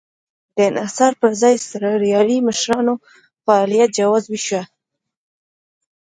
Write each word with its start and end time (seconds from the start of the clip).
د 0.55 0.57
انحصار 0.69 1.13
پر 1.21 1.31
ځای 1.41 1.53
اسټرالیایي 1.57 2.37
مشرانو 2.47 2.93
فعالیت 3.43 3.89
جواز 3.99 4.23
وېشه. 4.31 4.61